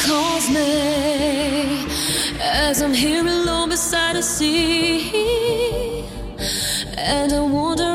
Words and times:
calls 0.00 0.48
me 0.50 1.86
as 2.40 2.82
I'm 2.82 2.94
here 2.94 3.26
alone 3.26 3.68
beside 3.70 4.16
the 4.16 4.22
sea, 4.22 6.04
and 6.96 7.32
I 7.32 7.40
wonder. 7.40 7.93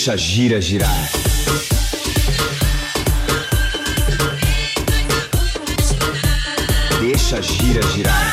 Deixa 0.00 0.16
gira 0.16 0.58
girar. 0.62 1.10
Deixa 7.02 7.42
gira 7.42 7.82
girar. 7.88 8.29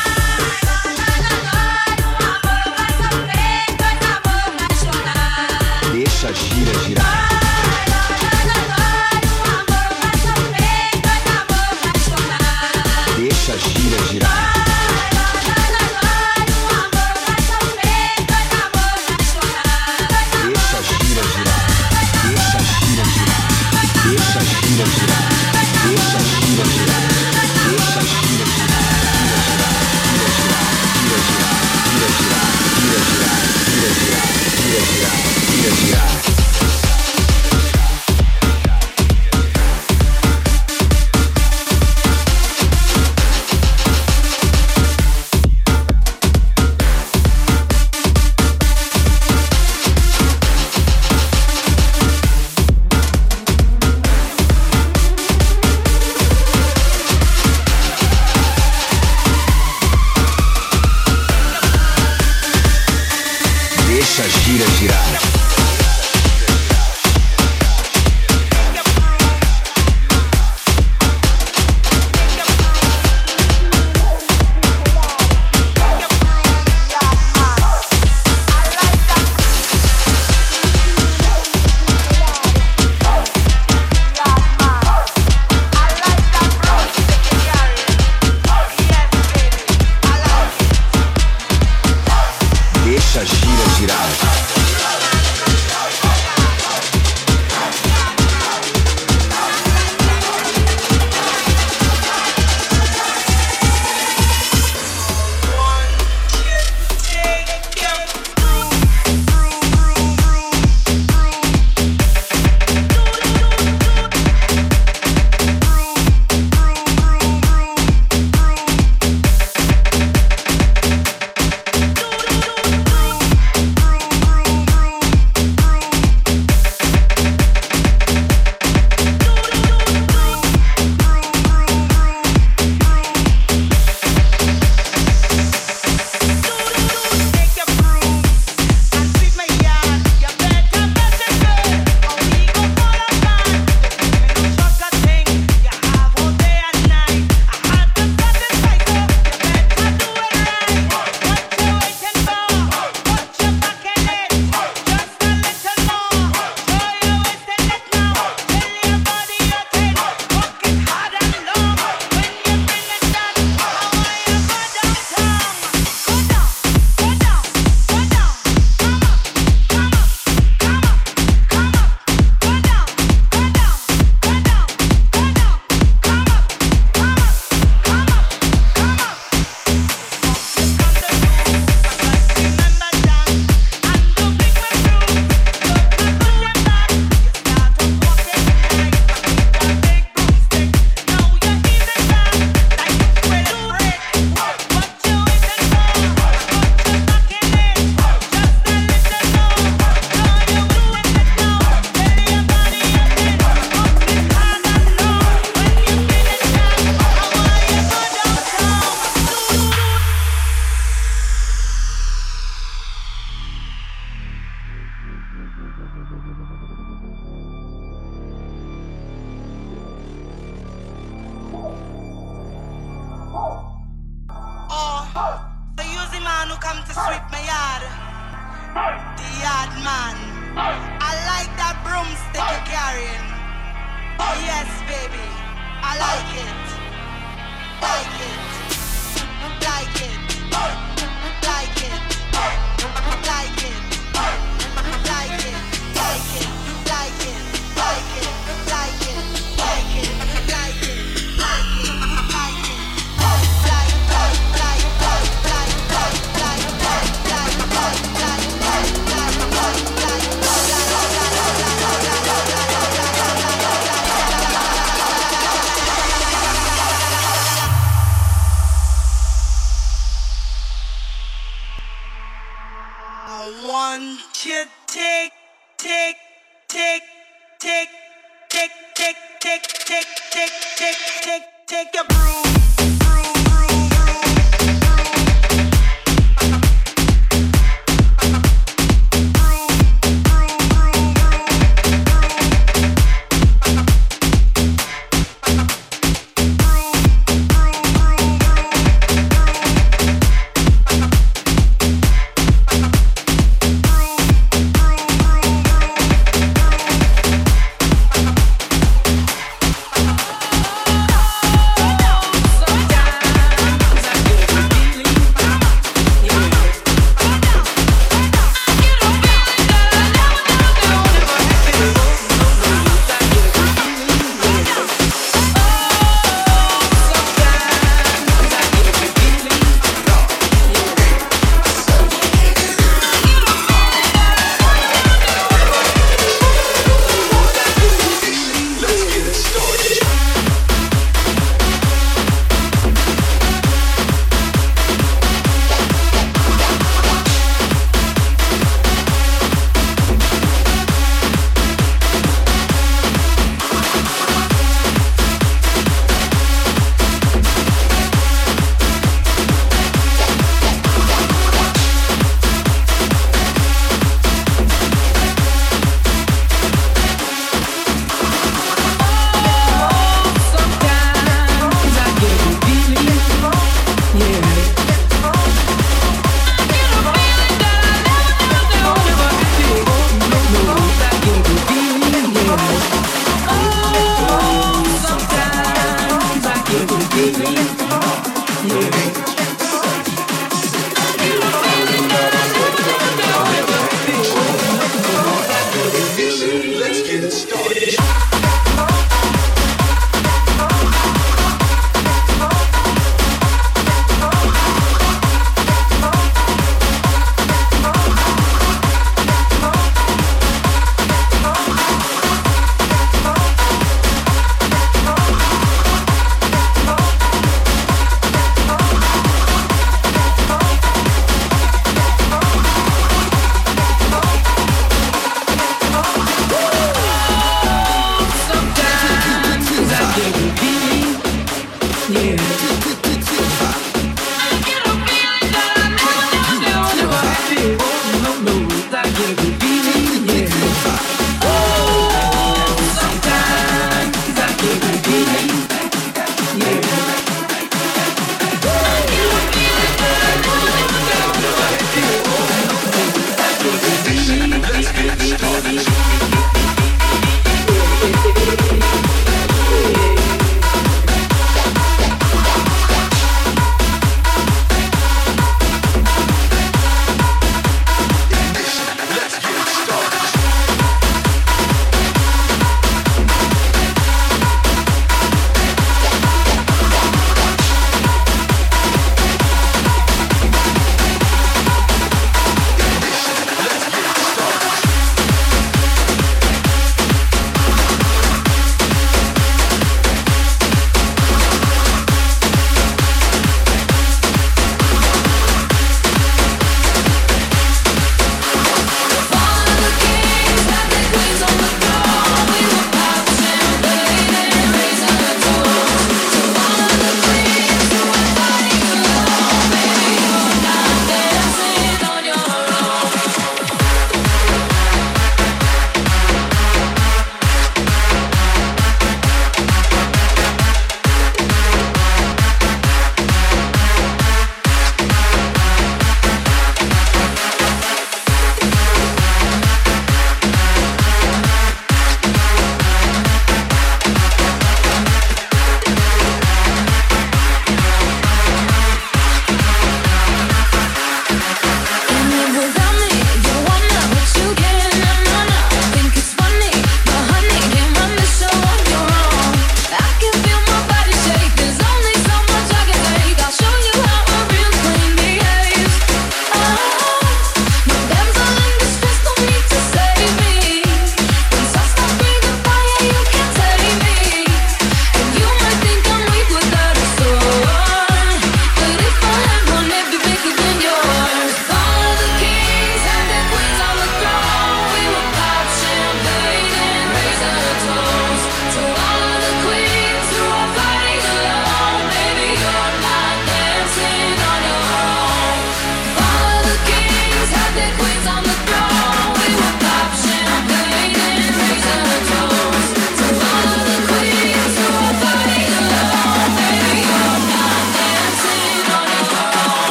Yeah. 64.87 65.36